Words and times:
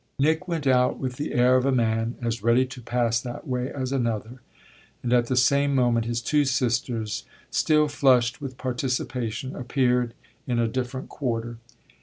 Nick 0.17 0.47
went 0.47 0.65
out 0.65 0.97
with 0.97 1.17
the 1.17 1.31
air 1.31 1.55
of 1.57 1.63
a 1.63 1.71
man 1.71 2.15
as 2.23 2.41
ready 2.41 2.65
to 2.65 2.81
pass 2.81 3.21
that 3.21 3.47
way 3.47 3.71
as 3.71 3.91
another, 3.91 4.41
and 5.03 5.13
at 5.13 5.27
the 5.27 5.35
same 5.35 5.75
moment 5.75 6.07
his 6.07 6.23
two 6.23 6.43
sisters, 6.43 7.23
still 7.51 7.87
flushed 7.87 8.41
with 8.41 8.57
participation, 8.57 9.55
appeared 9.55 10.15
in 10.47 10.57
a 10.57 10.67
different 10.67 11.07
quarter. 11.07 11.59